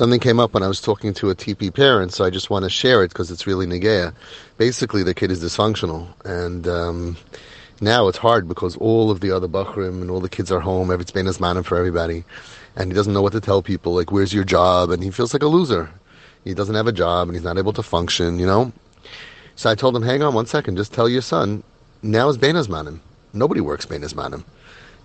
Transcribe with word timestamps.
Something 0.00 0.18
came 0.18 0.40
up 0.40 0.54
when 0.54 0.62
I 0.62 0.66
was 0.66 0.80
talking 0.80 1.12
to 1.12 1.28
a 1.28 1.34
TP 1.34 1.74
parent, 1.74 2.14
so 2.14 2.24
I 2.24 2.30
just 2.30 2.48
want 2.48 2.62
to 2.62 2.70
share 2.70 3.04
it 3.04 3.08
because 3.08 3.30
it's 3.30 3.46
really 3.46 3.66
negaya. 3.66 4.14
Basically, 4.56 5.02
the 5.02 5.12
kid 5.12 5.30
is 5.30 5.44
dysfunctional, 5.44 6.08
and 6.24 6.66
um, 6.66 7.18
now 7.82 8.08
it's 8.08 8.16
hard 8.16 8.48
because 8.48 8.78
all 8.78 9.10
of 9.10 9.20
the 9.20 9.30
other 9.30 9.46
bachrim 9.46 10.00
and 10.00 10.10
all 10.10 10.20
the 10.20 10.30
kids 10.30 10.50
are 10.50 10.60
home. 10.60 10.90
It's 10.90 11.10
Bein 11.10 11.26
Zmanim 11.26 11.66
for 11.66 11.76
everybody, 11.76 12.24
and 12.76 12.90
he 12.90 12.94
doesn't 12.94 13.12
know 13.12 13.20
what 13.20 13.34
to 13.34 13.42
tell 13.42 13.60
people. 13.60 13.92
Like, 13.92 14.10
where's 14.10 14.32
your 14.32 14.42
job? 14.42 14.88
And 14.88 15.04
he 15.04 15.10
feels 15.10 15.34
like 15.34 15.42
a 15.42 15.48
loser. 15.48 15.90
He 16.44 16.54
doesn't 16.54 16.76
have 16.76 16.86
a 16.86 16.92
job, 16.92 17.28
and 17.28 17.36
he's 17.36 17.44
not 17.44 17.58
able 17.58 17.74
to 17.74 17.82
function. 17.82 18.38
You 18.38 18.46
know. 18.46 18.72
So 19.54 19.68
I 19.68 19.74
told 19.74 19.94
him, 19.94 20.02
hang 20.02 20.22
on 20.22 20.32
one 20.32 20.46
second. 20.46 20.76
Just 20.76 20.94
tell 20.94 21.10
your 21.10 21.20
son 21.20 21.62
now 22.02 22.30
is 22.30 22.38
Bein 22.38 22.54
Zmanim. 22.54 23.00
Nobody 23.34 23.60
works 23.60 23.84
Bein 23.84 24.00
Zmanim. 24.00 24.44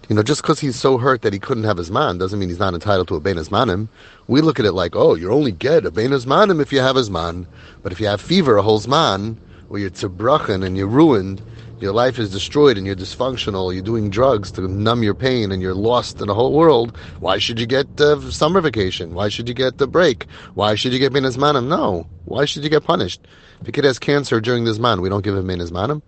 You 0.08 0.16
know, 0.16 0.22
just 0.22 0.44
because 0.44 0.60
he's 0.60 0.76
so 0.76 1.00
hurt 1.00 1.24
that 1.24 1.34
he 1.34 1.40
couldn't 1.40 1.64
have 1.64 1.78
his 1.78 1.90
Zman 1.90 2.20
doesn't 2.20 2.38
mean 2.38 2.50
he's 2.50 2.60
not 2.60 2.76
entitled 2.76 3.08
to 3.08 3.16
a 3.16 3.20
Bein 3.20 3.38
Zmanim. 3.38 3.88
We 4.28 4.42
look 4.42 4.60
at 4.60 4.66
it 4.66 4.74
like, 4.74 4.96
oh, 4.96 5.16
you're 5.16 5.32
only 5.32 5.52
get 5.52 5.86
a 5.86 5.92
Bein 5.92 6.12
Zmanim 6.12 6.62
if 6.62 6.72
you 6.72 6.80
have 6.80 6.96
his 6.96 7.10
Zman. 7.10 7.48
But 7.82 7.92
if 7.92 8.00
you 8.00 8.06
have 8.06 8.22
fever 8.22 8.58
a 8.58 8.62
whole 8.62 8.80
Zman, 8.80 9.38
or 9.70 9.80
you're 9.80 9.90
tzibruchen 9.90 10.64
and 10.64 10.78
you're 10.78 10.86
ruined, 10.88 11.42
your 11.80 11.92
life 11.92 12.20
is 12.20 12.32
destroyed 12.32 12.78
and 12.78 12.86
you're 12.86 12.96
dysfunctional, 12.96 13.74
you're 13.74 13.84
doing 13.84 14.12
drugs 14.12 14.52
to 14.52 14.62
numb 14.68 15.02
your 15.02 15.16
pain 15.16 15.52
and 15.52 15.62
you're 15.62 15.74
lost 15.74 16.22
in 16.22 16.28
the 16.28 16.36
whole 16.36 16.54
world, 16.54 16.96
why 17.20 17.40
should 17.40 17.60
you 17.60 17.66
get 17.66 18.00
uh, 18.00 18.20
summer 18.30 18.62
vacation? 18.62 19.16
Why 19.16 19.28
should 19.30 19.48
you 19.48 19.56
get 19.56 19.80
the 19.80 19.88
break? 19.88 20.28
Why 20.54 20.76
should 20.76 20.94
you 20.94 21.00
get 21.00 21.14
Bein 21.14 21.24
Zmanim? 21.24 21.68
No. 21.68 22.08
Why 22.26 22.46
should 22.46 22.64
you 22.64 22.70
get 22.70 22.84
punished? 22.84 23.26
If 23.62 23.68
a 23.68 23.72
kid 23.72 23.86
has 23.86 23.98
cancer 23.98 24.40
during 24.40 24.66
this 24.66 24.78
Zman, 24.78 25.02
we 25.02 25.10
don't 25.10 25.24
give 25.24 25.36
him 25.36 25.48
Bein 25.48 25.60
Zmanim. 25.60 26.02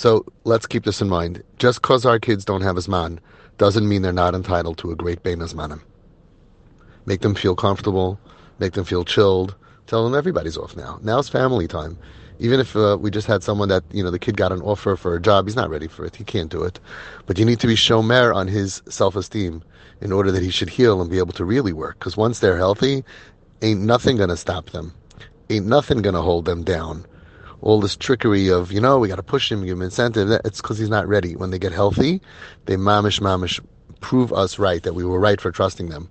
So 0.00 0.24
let's 0.44 0.66
keep 0.66 0.84
this 0.84 1.02
in 1.02 1.10
mind. 1.10 1.42
Just 1.58 1.82
because 1.82 2.06
our 2.06 2.18
kids 2.18 2.42
don't 2.42 2.62
have 2.62 2.76
Zman 2.76 3.18
doesn't 3.58 3.86
mean 3.86 4.00
they're 4.00 4.14
not 4.14 4.34
entitled 4.34 4.78
to 4.78 4.90
a 4.90 4.96
great 4.96 5.22
Bein 5.22 5.40
Zmanim. 5.40 5.82
Make 7.04 7.20
them 7.20 7.34
feel 7.34 7.54
comfortable, 7.54 8.18
make 8.58 8.72
them 8.72 8.86
feel 8.86 9.04
chilled. 9.04 9.54
Tell 9.88 10.02
them 10.02 10.14
everybody's 10.14 10.56
off 10.56 10.74
now. 10.74 10.98
Now 11.02 11.18
it's 11.18 11.28
family 11.28 11.68
time. 11.68 11.98
Even 12.38 12.60
if 12.60 12.74
uh, 12.76 12.96
we 12.98 13.10
just 13.10 13.26
had 13.26 13.42
someone 13.42 13.68
that, 13.68 13.84
you 13.92 14.02
know, 14.02 14.10
the 14.10 14.18
kid 14.18 14.38
got 14.38 14.52
an 14.52 14.62
offer 14.62 14.96
for 14.96 15.14
a 15.14 15.20
job, 15.20 15.44
he's 15.46 15.54
not 15.54 15.68
ready 15.68 15.86
for 15.86 16.06
it. 16.06 16.16
He 16.16 16.24
can't 16.24 16.50
do 16.50 16.62
it. 16.62 16.80
But 17.26 17.38
you 17.38 17.44
need 17.44 17.60
to 17.60 17.66
be 17.66 17.74
shomer 17.74 18.34
on 18.34 18.48
his 18.48 18.80
self 18.88 19.16
esteem 19.16 19.62
in 20.00 20.12
order 20.12 20.32
that 20.32 20.42
he 20.42 20.50
should 20.50 20.70
heal 20.70 21.02
and 21.02 21.10
be 21.10 21.18
able 21.18 21.34
to 21.34 21.44
really 21.44 21.74
work. 21.74 21.98
Because 21.98 22.16
once 22.16 22.38
they're 22.38 22.56
healthy, 22.56 23.04
ain't 23.60 23.82
nothing 23.82 24.16
going 24.16 24.30
to 24.30 24.36
stop 24.38 24.70
them. 24.70 24.94
Ain't 25.50 25.66
nothing 25.66 26.00
going 26.00 26.14
to 26.14 26.22
hold 26.22 26.46
them 26.46 26.64
down 26.64 27.04
all 27.62 27.80
this 27.80 27.96
trickery 27.96 28.48
of, 28.48 28.72
you 28.72 28.80
know, 28.80 28.98
we 28.98 29.08
got 29.08 29.16
to 29.16 29.22
push 29.22 29.50
him, 29.50 29.64
give 29.64 29.76
him 29.76 29.82
incentive. 29.82 30.30
It's 30.44 30.60
because 30.60 30.78
he's 30.78 30.88
not 30.88 31.08
ready. 31.08 31.36
When 31.36 31.50
they 31.50 31.58
get 31.58 31.72
healthy, 31.72 32.20
they 32.66 32.76
mamish, 32.76 33.20
mamish 33.20 33.60
prove 34.00 34.32
us 34.32 34.58
right, 34.58 34.82
that 34.82 34.94
we 34.94 35.04
were 35.04 35.20
right 35.20 35.40
for 35.40 35.52
trusting 35.52 35.88
them. 35.88 36.08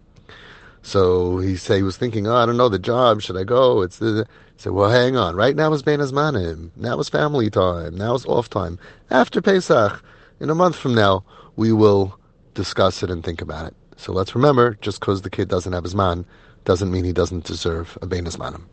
So 0.82 1.40
he 1.40 1.56
said 1.56 1.78
he 1.78 1.84
was 1.84 1.98
thinking, 1.98 2.28
oh, 2.28 2.36
I 2.36 2.46
don't 2.46 2.58
know 2.58 2.70
the 2.70 2.80
job. 2.80 3.22
Should 3.22 3.38
I 3.38 3.44
go? 3.44 3.82
It's 3.82 4.02
uh, 4.02 4.06
the. 4.06 4.28
He 4.56 4.64
said, 4.64 4.74
well, 4.74 4.90
hang 4.90 5.16
on. 5.16 5.36
Right 5.36 5.56
now 5.56 5.72
is 5.74 5.84
Bein 5.84 6.00
Zmanim. 6.00 6.72
Now 6.76 7.00
is 7.00 7.10
family 7.10 7.50
time. 7.50 7.96
Now 7.96 8.14
is 8.14 8.26
off 8.26 8.50
time. 8.50 8.78
After 9.10 9.42
Pesach, 9.42 10.04
in 10.40 10.50
a 10.50 10.56
month 10.56 10.76
from 10.76 10.96
now, 10.96 11.24
we 11.56 11.72
will 11.72 12.18
discuss 12.54 13.02
it 13.04 13.10
and 13.10 13.24
think 13.24 13.42
about 13.42 13.68
it. 13.68 13.76
So 13.96 14.12
let's 14.14 14.36
remember, 14.36 14.78
just 14.82 15.00
because 15.00 15.22
the 15.22 15.30
kid 15.30 15.48
doesn't 15.48 15.72
have 15.74 15.84
his 15.84 15.96
Zman, 15.96 16.26
doesn't 16.66 16.92
mean 16.92 17.06
he 17.06 17.14
doesn't 17.14 17.46
deserve 17.46 17.98
a 18.02 18.06
Bein 18.06 18.26
Zmanim. 18.26 18.64